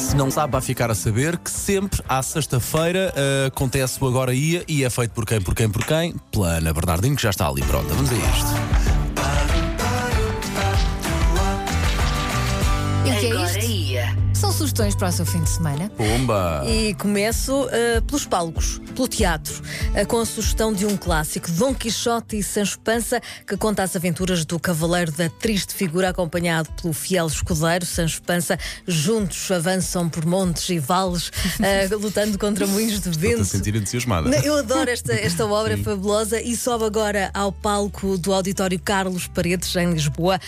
Se 0.00 0.16
não 0.16 0.30
sabe, 0.30 0.52
vai 0.52 0.62
ficar 0.62 0.90
a 0.90 0.94
saber 0.94 1.36
que 1.36 1.50
sempre 1.50 2.02
à 2.08 2.22
sexta-feira 2.22 3.12
uh, 3.14 3.46
acontece 3.48 4.02
o 4.02 4.08
Agora 4.08 4.32
Ia 4.34 4.64
e 4.66 4.82
é 4.82 4.88
feito 4.90 5.12
por 5.12 5.26
quem, 5.26 5.40
por 5.42 5.54
quem, 5.54 5.68
por 5.68 5.84
quem? 5.84 6.14
Pela 6.32 6.54
Ana 6.54 6.72
Bernardinho, 6.72 7.14
que 7.14 7.22
já 7.22 7.28
está 7.30 7.46
ali 7.46 7.62
pronta. 7.62 7.92
Vamos 7.94 8.10
a 8.10 8.14
isto. 8.14 8.46
E 13.06 13.10
o 13.10 13.20
que 13.20 13.26
é 13.26 13.30
Agora 13.30 13.58
isto? 13.58 13.70
ia. 13.70 14.29
São 14.40 14.50
sugestões 14.50 14.94
para 14.94 15.08
o 15.08 15.12
seu 15.12 15.26
fim 15.26 15.42
de 15.42 15.50
semana. 15.50 15.90
Pumba! 15.90 16.64
E 16.66 16.94
começo 16.94 17.66
uh, 17.66 18.02
pelos 18.06 18.24
palcos, 18.24 18.80
pelo 18.94 19.06
teatro, 19.06 19.52
uh, 19.60 20.06
com 20.06 20.18
a 20.18 20.24
sugestão 20.24 20.72
de 20.72 20.86
um 20.86 20.96
clássico, 20.96 21.50
Dom 21.52 21.74
Quixote 21.74 22.38
e 22.38 22.42
Sancho 22.42 22.80
Pança, 22.80 23.20
que 23.46 23.54
conta 23.58 23.82
as 23.82 23.94
aventuras 23.94 24.46
do 24.46 24.58
cavaleiro 24.58 25.12
da 25.12 25.28
triste 25.28 25.74
figura, 25.74 26.08
acompanhado 26.08 26.70
pelo 26.80 26.94
fiel 26.94 27.26
escudeiro 27.26 27.84
Sancho 27.84 28.22
Pança. 28.22 28.58
Juntos 28.88 29.50
avançam 29.50 30.08
por 30.08 30.24
montes 30.24 30.70
e 30.70 30.78
vales, 30.78 31.28
uh, 31.28 31.96
lutando 32.00 32.38
contra 32.38 32.66
moinhos 32.66 32.98
de 32.98 33.10
Estou 33.10 33.30
a 33.30 33.36
vento. 33.36 33.44
sentir 33.44 33.76
entusiasmada. 33.76 34.34
Eu 34.38 34.56
adoro 34.56 34.88
esta, 34.88 35.12
esta 35.12 35.44
obra 35.52 35.76
fabulosa 35.76 36.40
e 36.40 36.56
sobe 36.56 36.84
agora 36.84 37.30
ao 37.34 37.52
palco 37.52 38.16
do 38.16 38.32
Auditório 38.32 38.80
Carlos 38.80 39.26
Paredes, 39.26 39.76
em 39.76 39.92
Lisboa, 39.92 40.40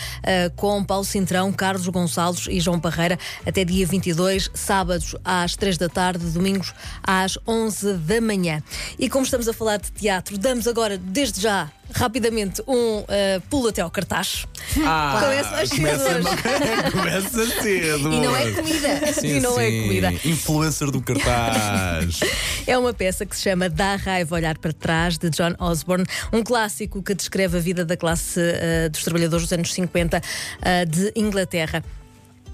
com 0.55 0.83
Paulo 0.83 1.05
Cintrão, 1.05 1.53
Carlos 1.53 1.87
Gonçalves 1.87 2.47
e 2.49 2.59
João 2.59 2.79
Parreira, 2.79 3.19
até 3.45 3.63
dia 3.63 3.82
22, 3.85 4.49
sábados 4.53 5.15
às 5.23 5.55
3 5.55 5.77
da 5.77 5.89
tarde, 5.89 6.25
domingos 6.25 6.73
às 7.03 7.37
11 7.47 7.93
da 7.93 8.21
manhã. 8.21 8.61
E 8.97 9.09
como 9.09 9.23
estamos 9.23 9.47
a 9.47 9.53
falar 9.53 9.77
de 9.77 9.91
teatro, 9.91 10.37
damos 10.37 10.67
agora, 10.67 10.97
desde 10.97 11.41
já, 11.41 11.71
rapidamente, 11.93 12.61
um 12.67 13.03
eh, 13.07 13.41
pulo 13.49 13.69
até 13.69 13.81
ao 13.81 13.91
cartaz. 13.91 14.45
Ah, 14.85 15.19
Começa 15.69 15.75
começa, 15.75 16.91
começa 16.91 17.61
cedo. 17.61 18.13
E 18.13 18.19
não 18.19 18.35
é 18.35 18.51
comida. 18.51 19.13
Sim, 19.13 19.27
E 19.27 19.39
não 19.39 19.59
é 19.59 19.69
sim. 19.69 19.81
comida. 19.83 20.13
Influencer 20.25 20.91
do 20.91 21.01
cartaz. 21.01 22.19
É 22.65 22.77
uma 22.77 22.93
peça 22.93 23.25
que 23.25 23.35
se 23.35 23.43
chama 23.43 23.69
Dá 23.69 23.97
Raiva 23.97 24.35
Olhar 24.35 24.57
para 24.57 24.71
Trás, 24.71 25.17
de 25.17 25.29
John 25.29 25.53
Osborne, 25.59 26.05
um 26.31 26.41
clássico 26.41 27.03
que 27.03 27.13
descreve 27.13 27.57
a 27.57 27.59
vida 27.59 27.83
da 27.83 27.97
classe 27.97 28.39
eh, 28.39 28.87
dos 28.89 29.03
trabalhadores 29.03 29.43
dos 29.45 29.51
anos 29.51 29.73
50 29.73 30.21
eh, 30.61 30.85
de 30.85 31.11
Inglaterra. 31.15 31.83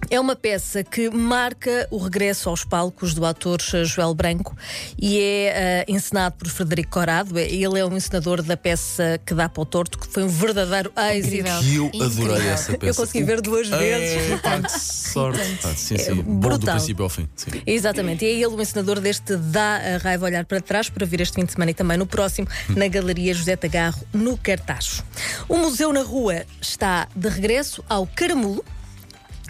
É 0.09 0.19
uma 0.19 0.35
peça 0.35 0.83
que 0.83 1.09
marca 1.09 1.87
o 1.91 1.97
regresso 1.97 2.49
aos 2.49 2.63
palcos 2.63 3.13
do 3.13 3.25
ator 3.25 3.59
Joel 3.61 4.13
Branco 4.15 4.55
e 4.99 5.19
é 5.19 5.21
eh, 5.21 5.85
encenado 5.87 6.35
por 6.35 6.47
Frederico 6.47 6.91
Corado. 6.91 7.37
Ele 7.37 7.79
é 7.79 7.85
um 7.85 7.95
encenador 7.95 8.41
da 8.41 8.57
peça 8.57 9.19
que 9.23 9.35
dá 9.35 9.47
para 9.47 9.61
o 9.61 9.65
torto, 9.65 9.99
que 9.99 10.07
foi 10.07 10.23
um 10.23 10.27
verdadeiro 10.27 10.91
êxito. 10.97 11.27
Incrível. 11.35 11.61
E 11.63 11.75
eu 11.75 11.85
Incrível. 11.87 12.25
adorei 12.25 12.47
essa 12.49 12.71
peça. 12.77 12.85
Eu 12.85 12.95
consegui 12.95 13.23
ver 13.23 13.41
duas 13.41 13.67
vezes. 13.67 14.31
É, 14.31 14.37
pá, 14.37 14.59
que 14.61 14.71
sorte. 14.71 15.57
Pá, 15.61 15.69
sim, 15.75 15.97
sim. 15.97 16.11
É 16.11 16.15
Bom 16.15 16.23
do 16.23 16.39
brutal. 16.39 16.75
princípio 16.75 17.03
ao 17.03 17.09
fim. 17.09 17.29
Sim. 17.35 17.51
Exatamente, 17.65 18.25
e 18.25 18.27
é 18.27 18.31
ele 18.31 18.47
o 18.47 18.61
encenador 18.61 18.99
deste 18.99 19.35
Dá 19.35 19.75
a 19.77 19.97
Raiva 19.97 20.25
Olhar 20.25 20.45
para 20.45 20.59
Trás 20.59 20.89
para 20.89 21.05
vir 21.05 21.21
este 21.21 21.35
fim 21.35 21.45
de 21.45 21.51
semana 21.51 21.71
e 21.71 21.73
também 21.73 21.97
no 21.97 22.07
próximo 22.07 22.47
na 22.69 22.87
Galeria 22.87 23.33
José 23.33 23.55
Tagarro, 23.55 24.01
no 24.11 24.37
Cartacho. 24.37 25.03
O 25.47 25.57
Museu 25.57 25.93
na 25.93 26.01
Rua 26.01 26.45
está 26.59 27.07
de 27.15 27.29
regresso 27.29 27.83
ao 27.87 28.07
Caramulo. 28.07 28.65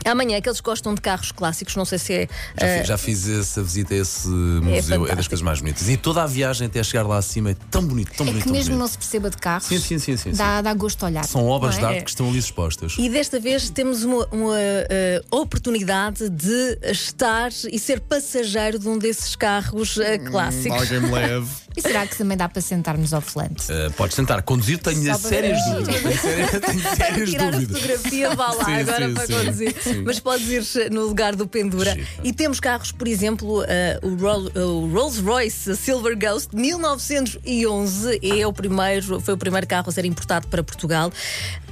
Amanhã, 0.06 0.38
aqueles 0.38 0.60
que 0.62 0.66
gostam 0.70 0.94
de 0.96 1.02
carros 1.02 1.32
clássicos, 1.32 1.76
não 1.76 1.86
sei 1.86 1.98
se 2.00 2.14
é. 2.14 2.28
Já, 2.60 2.66
eh, 2.68 2.78
fiz, 2.80 2.88
já 2.88 2.98
fiz 2.98 3.30
essa 3.30 3.64
visita 3.64 3.94
a 3.94 3.98
esse 3.98 4.28
museu, 4.28 4.70
é, 4.72 4.76
das 4.76 4.86
fantástico. 4.88 5.30
coisas 5.30 5.42
mais 5.42 5.60
bonitas. 5.62 5.90
E 5.90 5.98
toda 5.98 6.24
a 6.24 6.28
viagem 6.28 6.68
até 6.68 6.82
chegar 6.84 7.04
lá 7.08 7.18
acima 7.18 7.52
é 7.52 7.56
tão 7.70 7.84
bonito, 7.86 8.12
tão 8.16 8.26
É 8.26 8.30
bonito. 8.30 8.44
que 8.44 8.50
tão 8.50 8.54
mesmo 8.54 8.70
bonito. 8.72 8.80
não 8.80 8.88
se 8.88 8.98
perceba 8.98 9.30
de 9.30 9.38
carros, 9.38 9.68
Sim, 9.68 9.80
sim, 9.80 10.00
sim, 10.00 10.18
sim, 10.18 10.32
sim. 10.32 10.38
Dá, 10.38 10.62
dá 10.62 10.74
gosto 10.74 11.00
de 11.00 11.06
olhar. 11.06 11.24
São 11.26 11.46
obras 11.46 11.76
Não 11.76 11.82
de 11.82 11.86
é? 11.86 11.90
arte 11.98 12.04
que 12.06 12.10
estão 12.10 12.30
ali 12.30 12.40
expostas. 12.40 12.96
E 12.98 13.10
desta 13.10 13.40
vez 13.40 13.70
temos 13.70 14.04
uma, 14.04 14.26
uma, 14.32 14.56
eh, 14.58 15.22
oportunidade 15.32 16.30
de 16.30 16.78
estar 16.84 17.52
e 17.72 17.78
ser 17.80 18.00
passageiro 18.00 18.80
de 18.80 18.88
um 18.88 18.98
desses 18.98 19.36
carros 19.36 19.98
eh, 19.98 20.18
clássicos. 20.18 20.80
Alguém 20.82 21.02
me 21.02 21.12
leve. 21.12 21.48
E 21.80 21.82
será 21.82 22.06
que 22.06 22.18
também 22.18 22.38
dá 22.38 22.50
para 22.50 22.62
sentarmos 22.62 23.14
ao 23.14 23.22
volante? 23.22 23.72
Uh, 23.72 23.92
podes 23.94 24.16
tentar. 24.16 24.42
Conduzir 24.42 24.78
tenho 24.80 25.16
sérias 25.18 25.58
dúvidas. 25.66 26.02
Tenho 26.02 26.18
sérias, 26.20 26.52
tenho 26.62 26.96
sérias 26.96 27.30
tirar 27.30 27.48
a 27.48 27.52
dúvidas. 27.52 27.80
fotografia, 27.82 28.36
vá 28.36 28.52
lá 28.52 28.66
Sim, 28.66 28.74
agora 28.74 29.08
sim, 29.08 29.14
para 29.14 29.26
sim, 29.28 29.34
conduzir. 29.34 29.76
sim. 29.82 30.04
Mas 30.06 30.20
podes 30.20 30.76
ir 30.76 30.92
no 30.92 31.02
lugar 31.06 31.36
do 31.36 31.48
pendura. 31.48 31.98
E 32.24 32.34
temos 32.34 32.60
carros, 32.60 32.92
por 32.92 33.08
exemplo, 33.08 33.64
eh, 33.68 34.00
o, 34.04 34.16
Roll- 34.16 34.52
o 34.56 34.88
Rolls 34.94 35.22
Royce 35.22 35.76
Silver 35.78 36.18
Ghost 36.18 36.50
de 36.52 36.58
1911 36.62 38.20
é 38.22 38.46
o 38.46 38.54
primeiro, 38.54 39.20
foi 39.22 39.34
o 39.34 39.38
primeiro 39.38 39.66
carro 39.68 39.86
a 39.88 39.92
ser 39.92 40.06
importado 40.06 40.48
para 40.48 40.64
Portugal. 40.64 41.12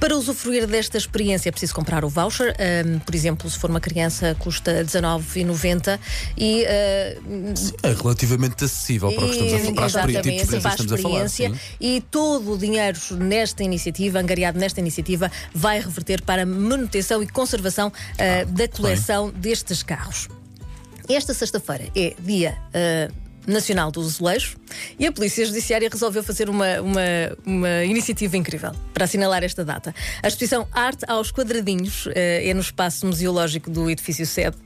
Para 0.00 0.16
usufruir 0.16 0.66
desta 0.66 0.96
experiência 0.96 1.48
é 1.48 1.52
preciso 1.52 1.74
comprar 1.74 2.04
o 2.04 2.08
voucher. 2.08 2.54
Ahm, 2.58 2.98
por 3.00 3.14
exemplo, 3.14 3.48
se 3.50 3.58
for 3.58 3.70
uma 3.70 3.80
criança, 3.80 4.34
custa 4.38 4.84
19,90 4.84 5.98
e 6.36 6.64
eh, 6.66 7.18
É 7.82 7.92
relativamente 7.92 8.64
acessível 8.64 9.12
para 9.12 9.24
o 9.24 9.28
que 9.30 9.34
estamos 9.36 9.52
a 9.52 9.58
falar. 9.58 9.97
Tipo 10.00 10.10
Exatamente, 10.10 10.42
experiência 10.42 10.60
para 10.60 10.70
a 10.72 10.76
que 10.76 10.82
estamos 10.82 11.04
a 11.04 11.08
falar. 11.08 11.24
experiência. 11.26 11.60
sim. 11.60 11.76
E 11.80 12.00
todo 12.10 12.52
o 12.52 12.58
dinheiro 12.58 12.98
nesta 13.18 13.62
iniciativa, 13.62 14.18
angariado 14.18 14.58
nesta 14.58 14.80
iniciativa, 14.80 15.30
vai 15.54 15.80
reverter 15.80 16.22
para 16.22 16.42
a 16.42 16.46
manutenção 16.46 17.22
e 17.22 17.26
conservação 17.28 17.92
ah, 18.18 18.44
da 18.46 18.68
coleção 18.68 19.30
destes 19.30 19.82
carros. 19.82 20.28
Esta 21.08 21.32
sexta-feira 21.32 21.88
é 21.96 22.14
dia. 22.20 22.56
ah, 22.74 23.10
Nacional 23.46 23.90
do 23.90 24.02
Azulejo 24.02 24.58
e 24.98 25.06
a 25.06 25.12
Polícia 25.12 25.46
Judiciária 25.46 25.88
resolveu 25.90 26.22
fazer 26.22 26.50
uma, 26.50 26.82
uma, 26.82 27.00
uma 27.46 27.84
iniciativa 27.84 28.36
incrível 28.36 28.72
para 28.92 29.04
assinalar 29.06 29.42
esta 29.42 29.64
data. 29.64 29.94
A 30.22 30.28
exposição 30.28 30.68
Arte 30.70 31.06
aos 31.08 31.32
Quadradinhos 31.32 32.06
ah, 32.08 32.12
é 32.14 32.52
no 32.52 32.60
espaço 32.60 33.06
museológico 33.06 33.70
do 33.70 33.88
edifício 33.90 34.26
sede. 34.26 34.58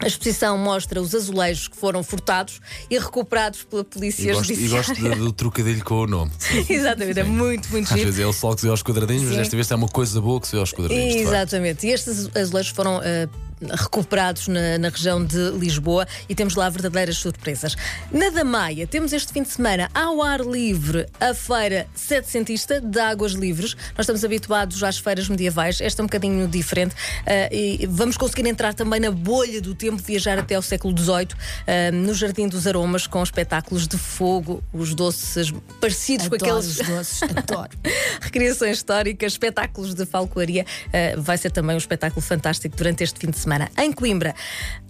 A 0.00 0.06
exposição 0.06 0.56
mostra 0.56 1.00
os 1.00 1.14
azulejos 1.14 1.68
que 1.68 1.76
foram 1.76 2.02
furtados 2.02 2.60
e 2.90 2.98
recuperados 2.98 3.64
pela 3.64 3.84
Polícia 3.84 4.30
E 4.30 4.34
gosto, 4.34 4.52
e 4.52 4.54
Judiciária. 4.54 5.08
gosto 5.08 5.24
do, 5.24 5.32
trocadilho 5.32 5.84
com 5.84 6.02
o 6.02 6.06
nome. 6.06 6.30
Sim. 6.38 6.64
Exatamente, 6.72 7.18
é 7.20 7.24
muito, 7.24 7.68
muito 7.70 7.84
Às 7.84 7.94
giro. 7.98 8.04
vezes 8.06 8.20
é 8.20 8.26
o 8.26 8.32
sol 8.32 8.54
que 8.54 8.60
se 8.60 8.66
vê 8.66 8.70
aos 8.70 8.82
quadradinhos, 8.82 9.22
mas 9.24 9.32
Sim. 9.32 9.38
desta 9.38 9.56
vez 9.56 9.70
é 9.70 9.74
uma 9.74 9.88
coisa 9.88 10.20
boa 10.20 10.40
que 10.40 10.46
se 10.46 10.54
vê 10.54 10.60
aos 10.60 10.72
quadradinhos. 10.72 11.14
Exatamente. 11.16 11.86
E 11.86 11.90
estes 11.90 12.28
azulejos 12.36 12.70
foram 12.72 12.98
ah, 12.98 13.28
recuperados 13.62 14.48
na, 14.48 14.78
na 14.78 14.88
região 14.88 15.24
de 15.24 15.50
Lisboa 15.52 16.06
e 16.28 16.34
temos 16.34 16.54
lá 16.54 16.68
verdadeiras 16.68 17.16
surpresas. 17.16 17.76
Na 18.12 18.30
da 18.30 18.44
Maia, 18.44 18.86
temos 18.86 19.12
este 19.12 19.32
fim 19.32 19.42
de 19.42 19.48
semana 19.48 19.90
ao 19.94 20.22
ar 20.22 20.40
livre 20.40 21.06
a 21.20 21.34
feira 21.34 21.86
setecentista 21.94 22.80
de 22.80 22.98
Águas 22.98 23.32
Livres. 23.32 23.74
Nós 23.96 24.00
estamos 24.00 24.24
habituados 24.24 24.82
às 24.82 24.98
feiras 24.98 25.28
medievais, 25.28 25.80
esta 25.80 26.00
é 26.00 26.04
um 26.04 26.06
bocadinho 26.06 26.46
diferente 26.48 26.94
ah, 27.26 27.48
e 27.52 27.86
vamos 27.86 28.16
conseguir 28.16 28.46
entrar 28.48 28.74
também 28.74 29.00
na 29.00 29.10
bolha 29.10 29.60
do 29.60 29.74
tempo, 29.74 30.02
viajar 30.02 30.38
até 30.38 30.54
ao 30.54 30.62
século 30.62 30.96
XVIII, 30.96 31.28
ah, 31.66 31.92
no 31.92 32.14
Jardim 32.14 32.48
dos 32.48 32.66
Aromas, 32.66 33.06
com 33.06 33.22
espetáculos 33.22 33.86
de 33.86 33.98
fogo, 33.98 34.62
os 34.72 34.94
doces 34.94 35.52
parecidos 35.80 36.28
com 36.28 36.34
Adoro 36.34 36.58
aqueles. 36.58 36.80
os 36.80 36.86
doces, 36.86 37.22
adoro. 37.22 37.70
Recriações 38.20 38.78
históricas, 38.78 39.32
espetáculos 39.32 39.94
de 39.94 40.06
falcoaria. 40.06 40.64
Uh, 40.86 41.20
vai 41.20 41.36
ser 41.36 41.50
também 41.50 41.74
um 41.74 41.78
espetáculo 41.78 42.20
fantástico 42.20 42.76
durante 42.76 43.02
este 43.04 43.18
fim 43.18 43.30
de 43.30 43.38
semana. 43.38 43.47
Em 43.78 43.92
Coimbra, 43.92 44.34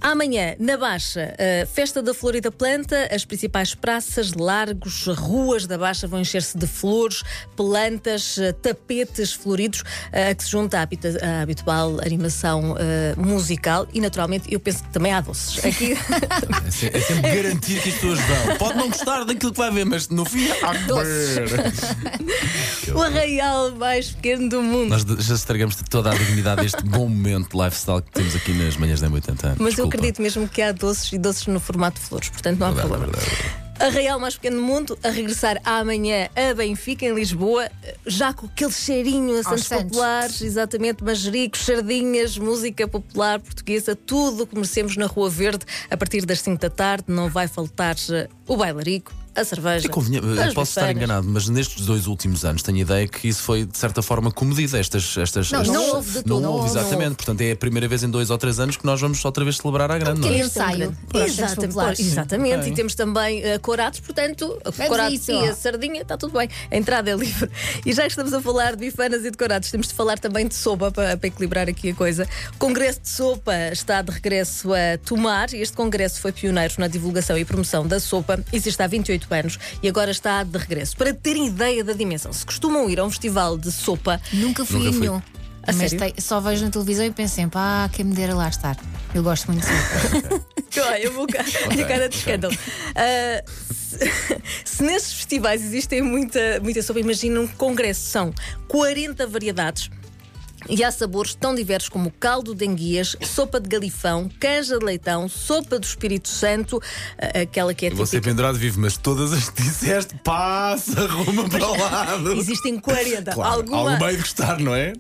amanhã, 0.01 0.55
na 0.59 0.77
Baixa, 0.77 1.35
uh, 1.35 1.67
Festa 1.67 2.03
da 2.03 2.15
Flor 2.15 2.37
e 2.37 2.41
da 2.41 2.51
Planta, 2.51 3.09
as 3.13 3.25
principais 3.25 3.75
praças, 3.75 4.33
largos, 4.33 5.07
ruas 5.07 5.67
da 5.67 5.79
Baixa 5.79 6.07
vão 6.07 6.21
encher-se 6.21 6.57
de 6.57 6.67
flores, 6.67 7.23
plantas, 7.57 8.37
uh, 8.37 8.53
tapetes 8.53 9.33
floridos, 9.33 9.81
uh, 9.81 10.35
que 10.37 10.45
se 10.45 10.51
junta 10.51 10.79
à, 10.79 11.43
habitual 11.43 12.01
animação 12.01 12.77
musical 13.17 13.87
e, 13.93 14.01
naturalmente, 14.01 14.53
eu 14.53 14.61
penso 14.61 14.83
que 14.83 14.91
também 14.91 15.13
há 15.13 15.21
doces. 15.21 15.65
Aqui. 15.65 15.93
É 15.93 16.97
é 16.97 17.01
sempre 17.01 17.35
garantir 17.35 17.83
que 17.83 17.89
as 17.89 17.95
pessoas 17.95 18.21
vão. 18.21 18.57
Pode 18.57 18.79
não 18.79 18.89
gostar 18.89 19.25
daquilo 19.25 19.53
que 19.53 19.59
vai 19.59 19.71
ver, 19.71 19.85
mas 19.85 20.09
no 20.09 20.25
fim 20.25 20.49
há 20.63 20.79
o 22.95 23.03
arraial 23.03 23.75
mais 23.77 24.11
pequeno 24.11 24.49
do 24.49 24.63
mundo. 24.63 24.91
Nós 24.91 25.03
já 25.03 25.35
estragamos 25.35 25.77
toda 25.89 26.11
a 26.11 26.15
dignidade 26.15 26.63
deste 26.63 26.83
bom 26.85 27.09
momento 27.09 27.57
de 27.57 27.65
lifestyle 27.65 28.03
que 28.03 28.11
temos 28.11 28.35
aqui 28.35 28.48
nas 28.55 28.77
manhãs 28.77 29.01
da 29.01 29.09
80 29.09 29.47
anos. 29.47 29.59
Mas 29.59 29.67
eu 29.79 29.85
Desculpa. 29.85 29.97
acredito 29.97 30.23
mesmo 30.23 30.49
que 30.49 30.63
há 30.63 30.73
doces 30.73 31.13
e 31.13 31.19
doces 31.19 31.47
no 31.47 31.61
formato 31.61 32.01
de 32.01 32.07
flores, 32.07 32.29
portanto 32.29 32.59
não 32.59 32.67
há 32.69 32.71
Verdade, 32.71 32.89
problema. 32.89 33.13
verdade, 33.17 33.37
verdade. 33.43 33.69
Arraial 33.81 34.19
mais 34.19 34.35
pequeno 34.35 34.57
do 34.57 34.63
mundo, 34.65 34.99
a 35.05 35.09
regressar 35.09 35.61
amanhã 35.65 36.29
a 36.35 36.53
Benfica, 36.53 37.07
em 37.07 37.15
Lisboa, 37.15 37.71
já 38.05 38.33
com 38.33 38.47
aquele 38.47 38.73
cheirinho 38.73 39.39
a 39.39 39.43
Santos 39.45 39.67
Santos. 39.67 39.85
Populares, 39.85 40.41
exatamente, 40.43 41.05
manjericos, 41.05 41.61
sardinhas, 41.61 42.37
música 42.37 42.89
popular 42.89 43.39
portuguesa, 43.39 43.95
tudo 43.95 44.43
o 44.43 44.47
que 44.49 44.57
merecemos 44.57 44.97
na 44.97 45.07
Rua 45.07 45.31
Verde 45.31 45.65
a 45.89 45.97
partir 45.97 46.27
das 46.27 46.41
5 46.41 46.61
da 46.61 46.69
tarde. 46.69 47.05
Não 47.07 47.29
vai 47.29 47.47
faltar 47.47 47.95
eh, 48.11 48.29
o 48.49 48.57
bailarico, 48.57 49.13
a 49.41 49.45
cerveja. 49.45 49.87
Eu 49.87 49.91
convinha- 49.91 50.21
posso 50.55 50.71
estar 50.71 50.83
bifanas. 50.83 50.97
enganado, 50.97 51.29
mas 51.29 51.49
nestes 51.49 51.85
dois 51.87 52.07
últimos 52.07 52.45
anos 52.45 52.63
tenho 52.63 52.79
a 52.79 52.81
ideia 52.81 53.09
que 53.09 53.29
isso 53.29 53.43
foi 53.43 53.65
de 53.65 53.77
certa 53.77 54.03
forma 54.03 54.31
comedido. 54.31 54.77
Estas, 54.77 55.17
estas, 55.17 55.51
Não, 55.51 55.61
estas- 55.61 55.75
não 55.75 55.89
houve 55.95 56.11
de 56.11 56.17
não 56.17 56.23
todo, 56.23 56.41
não 56.43 56.53
houve, 56.53 56.69
houve. 56.69 56.79
exatamente. 56.79 57.15
Portanto, 57.17 57.41
é 57.41 57.53
a 57.53 57.57
primeira 57.57 57.87
vez 57.89 58.03
em 58.03 58.11
dois 58.11 58.31
ou 58.31 58.39
três 58.39 58.59
anos 58.59 58.77
que 58.77 58.85
nós 58.85 59.01
vamos 59.01 59.25
outra 59.25 59.45
vez 59.45 59.57
celebrar 59.57 59.91
a 59.91 59.99
grande, 59.99 60.21
não 60.21 60.29
é? 60.29 60.31
pequeno 60.31 60.47
ensaio 60.47 60.97
centros 61.29 61.39
Exatamente, 61.39 62.03
exatamente. 62.03 62.69
E 62.71 62.75
temos 62.75 62.95
também 62.95 63.41
uh, 63.43 63.61
corados, 63.61 64.01
portanto, 64.01 64.59
a 64.65 64.73
corados 64.89 65.15
isso. 65.15 65.31
e 65.33 65.49
a 65.49 65.55
sardinha, 65.55 66.03
está 66.03 66.17
tudo 66.17 66.33
bem, 66.39 66.49
a 66.71 66.77
entrada 66.77 67.11
é 67.11 67.15
livre. 67.15 67.51
E 67.85 67.93
já 67.93 68.03
que 68.03 68.09
estamos 68.09 68.33
a 68.33 68.41
falar 68.41 68.73
de 68.77 68.79
bifanas 68.87 69.25
e 69.25 69.31
de 69.31 69.37
corados, 69.39 69.71
temos 69.71 69.89
de 69.89 69.95
falar 69.95 70.19
também 70.19 70.47
de 70.47 70.55
sopa 70.55 70.91
para, 70.91 71.17
para 71.17 71.27
equilibrar 71.29 71.69
aqui 71.69 71.91
a 71.91 71.95
coisa. 71.95 72.27
O 72.55 72.59
Congresso 72.59 73.01
de 73.01 73.09
Sopa 73.09 73.53
está 73.73 74.03
de 74.03 74.11
regresso 74.11 74.73
a 74.73 74.99
Tomar. 75.05 75.53
Este 75.55 75.77
congresso 75.77 76.21
foi 76.21 76.33
pioneiro 76.33 76.75
na 76.79 76.89
divulgação 76.89 77.37
e 77.39 77.45
promoção 77.45 77.87
da 77.87 78.01
sopa, 78.01 78.39
existe 78.53 78.81
há 78.83 78.87
28 78.87 79.28
anos 79.35 79.59
e 79.83 79.89
agora 79.89 80.11
está 80.11 80.43
de 80.43 80.57
regresso. 80.59 80.97
Para 80.97 81.13
terem 81.15 81.47
ideia 81.47 81.83
da 81.85 81.93
dimensão, 81.93 82.33
se 82.33 82.45
costumam 82.45 82.89
ir 82.91 82.99
a 83.01 83.05
um 83.05 83.11
festival 83.11 83.57
de 83.59 83.71
sopa, 83.73 84.21
Nunca 84.33 84.65
fui 84.65 84.79
Nunca 84.79 84.91
a 84.91 84.93
fui. 84.93 85.01
nenhum. 85.01 85.17
A 85.63 85.73
Mas 85.73 85.91
sério? 85.91 85.99
tem- 85.99 86.15
só 86.19 86.41
vejo 86.41 86.65
na 86.65 86.71
televisão 86.71 87.05
e 87.05 87.11
penso 87.11 87.35
sempre, 87.35 87.59
ah, 87.61 87.91
quem 87.93 88.05
me 88.05 88.15
dera 88.15 88.35
lá 88.35 88.49
estar. 88.49 88.77
Eu 89.15 89.23
gosto 89.23 89.51
muito 89.53 89.67
de 89.67 89.69
sopa. 89.69 90.43
Olha, 90.89 90.99
eu 91.03 91.13
vou 91.13 91.27
cá, 91.27 91.45
minha 91.69 91.85
cara 91.87 92.09
de 92.09 92.17
escândalo. 92.17 92.57
Ah, 92.95 93.43
se, 93.73 93.99
se 94.65 94.83
nesses 94.83 95.13
festivais 95.13 95.63
existem 95.63 96.01
muita, 96.01 96.61
muita 96.63 96.81
sopa, 96.83 97.01
imagina 97.01 97.41
um 97.41 97.47
congresso, 97.47 98.01
são 98.09 98.33
40 98.69 99.27
variedades. 99.27 99.91
E 100.69 100.85
há 100.85 100.91
sabores 100.91 101.35
tão 101.35 101.55
diversos 101.55 101.89
como 101.89 102.11
caldo 102.11 102.55
de 102.55 102.65
enguias, 102.67 103.17
sopa 103.23 103.59
de 103.59 103.69
galifão, 103.69 104.31
canja 104.39 104.79
de 104.79 104.85
leitão, 104.85 105.29
sopa 105.29 105.79
do 105.79 105.85
Espírito 105.85 106.29
Santo, 106.29 106.81
aquela 107.35 107.73
que 107.73 107.87
é 107.87 107.91
Você 107.91 108.17
típica. 108.17 108.31
pendurado 108.31 108.59
vivo, 108.59 108.81
mas 108.81 108.97
todas 108.97 109.33
as 109.33 109.49
que 109.49 109.63
disseste, 109.63 110.15
passa, 110.23 111.01
arruma 111.05 111.49
para 111.49 111.67
o 111.67 111.79
lado. 111.79 112.33
Existem 112.35 112.79
40. 112.79 113.33
Claro, 113.33 113.53
Alguma, 113.61 113.93
Algum 113.93 114.05
meio 114.05 114.17
de 114.17 114.23
gostar, 114.23 114.59
não 114.59 114.75
é? 114.75 114.93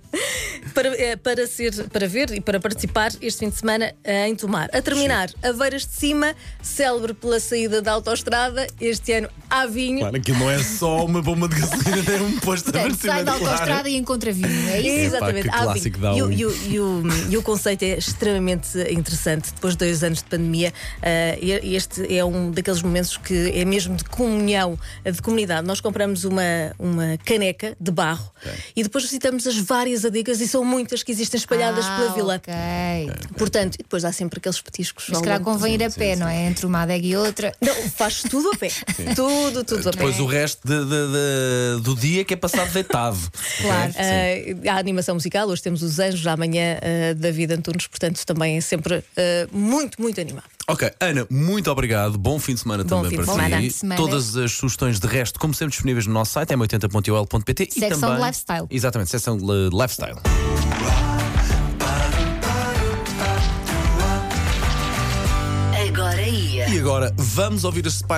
para, 0.74 0.88
eh, 0.96 1.16
para, 1.16 1.46
ser, 1.46 1.88
para 1.88 2.06
ver 2.06 2.30
e 2.32 2.40
para 2.40 2.60
participar 2.60 3.10
este 3.20 3.40
fim 3.40 3.50
de 3.50 3.56
semana 3.56 3.92
em 4.04 4.34
Tomar. 4.34 4.68
A 4.72 4.80
terminar, 4.80 5.30
Aveiras 5.42 5.86
de 5.86 5.92
Cima, 5.92 6.34
célebre 6.62 7.14
pela 7.14 7.40
saída 7.40 7.82
da 7.82 7.92
autoestrada, 7.92 8.66
este 8.80 9.12
ano 9.12 9.28
há 9.50 9.66
vinho. 9.66 10.00
Claro, 10.00 10.16
aquilo 10.16 10.38
não 10.38 10.50
é 10.50 10.62
só 10.62 11.04
uma 11.04 11.20
bomba 11.22 11.48
de 11.48 11.60
gasolina, 11.60 12.02
tem 12.04 12.20
um 12.20 12.38
posto 12.40 12.68
abastecimento, 12.70 13.06
sai 13.06 13.24
da 13.24 13.32
claro. 13.32 13.46
autostrada 13.46 13.88
e 13.88 13.96
encontra 13.96 14.32
vinho, 14.32 14.68
é 14.68 14.80
isso? 14.80 14.88
Exatamente, 14.88 15.48
Epá, 15.48 15.57
clássico 15.64 15.98
vinho. 15.98 16.12
dá 16.12 16.16
E, 16.18 16.22
o- 16.22 16.32
e 16.32 16.46
o- 16.46 16.56
e 16.72 16.80
o- 16.80 17.30
e 17.30 17.36
o 17.36 17.42
conceito 17.42 17.82
é 17.84 17.98
extremamente 17.98 18.78
interessante. 18.90 19.52
Depois 19.52 19.74
de 19.74 19.78
dois 19.78 20.02
anos 20.02 20.18
de 20.18 20.24
pandemia, 20.24 20.72
e- 21.40 21.74
este 21.74 22.14
é 22.14 22.24
um 22.24 22.50
daqueles 22.50 22.82
momentos 22.82 23.16
que 23.16 23.50
é 23.54 23.64
mesmo 23.64 23.96
de 23.96 24.04
comunhão, 24.04 24.78
de 25.04 25.20
comunidade. 25.22 25.66
Nós 25.66 25.80
compramos 25.80 26.24
uma, 26.24 26.42
uma 26.78 27.16
caneca 27.24 27.76
de 27.80 27.90
barro 27.90 28.30
e 28.76 28.82
depois 28.82 29.04
visitamos 29.04 29.46
as 29.46 29.56
várias 29.58 30.04
adigas 30.04 30.40
e 30.40 30.48
são 30.48 30.64
muitas 30.64 31.02
que 31.02 31.10
existem 31.12 31.38
espalhadas 31.38 31.84
Ah, 31.86 31.96
pela 31.96 32.12
vila. 32.14 32.34
ok. 32.36 32.54
Portanto, 33.36 33.74
e 33.74 33.82
depois 33.82 34.04
há 34.04 34.12
sempre 34.12 34.38
aqueles 34.38 34.60
petiscos. 34.60 35.06
Mas 35.08 35.20
calhar 35.20 35.40
convém 35.40 35.74
ir 35.74 35.82
a 35.84 35.90
pé, 35.90 36.16
não 36.16 36.28
é? 36.28 36.46
Entre 36.46 36.66
uma 36.66 36.82
adega 36.82 37.06
e 37.06 37.16
outra. 37.16 37.52
Não, 37.60 37.74
faz 37.90 38.22
tudo 38.22 38.50
a 38.52 38.56
pé. 38.56 38.68
Tudo, 39.14 39.64
tudo 39.64 39.88
a 39.88 39.92
pé. 39.92 39.98
Depois 39.98 40.20
o 40.20 40.26
resto 40.26 40.66
de- 40.66 40.84
de- 40.84 40.88
de- 41.78 41.82
do 41.82 41.94
dia 41.96 42.24
que 42.24 42.34
é 42.34 42.36
passado 42.36 42.72
deitado. 42.72 43.18
Claro. 43.60 43.92
Ah, 43.96 44.72
há 44.74 44.78
animação 44.78 45.14
musical, 45.14 45.47
hoje 45.50 45.62
temos 45.62 45.82
os 45.82 45.98
Anjos, 45.98 46.26
amanhã 46.26 46.78
ah, 46.80 47.14
David 47.14 47.52
Antunes, 47.54 47.86
portanto 47.86 48.24
também 48.24 48.56
é 48.56 48.60
sempre 48.60 49.02
ah, 49.16 49.48
muito, 49.52 50.00
muito 50.00 50.20
animado. 50.20 50.44
Ok, 50.66 50.90
Ana, 51.00 51.26
muito 51.30 51.70
obrigado. 51.70 52.18
Bom 52.18 52.38
fim 52.38 52.54
de 52.54 52.60
semana 52.60 52.84
Bom 52.84 52.88
também 53.02 53.10
fim 53.10 53.16
de 53.18 53.24
para 53.24 53.32
semana. 53.32 53.48
ti. 53.48 53.54
Bom 53.54 53.60
fim 53.62 53.68
de 53.68 53.74
semana. 53.74 54.00
Todas 54.00 54.36
as 54.36 54.52
sugestões 54.52 55.00
de 55.00 55.06
resto, 55.06 55.38
como 55.40 55.54
sempre, 55.54 55.70
disponíveis 55.70 56.06
no 56.06 56.12
nosso 56.12 56.32
site, 56.32 56.50
m80.ol.pt 56.50 57.68
e 57.74 57.80
Secção 57.80 58.00
também. 58.00 58.16
de 58.18 58.22
lifestyle. 58.26 58.66
Exatamente, 58.70 59.10
secção 59.10 59.36
de 59.38 59.44
li- 59.44 59.70
lifestyle. 59.72 60.16
Agora 65.88 66.20
ia. 66.22 66.68
E 66.68 66.78
agora 66.78 67.12
vamos 67.16 67.64
ouvir 67.64 67.86
a 67.86 67.90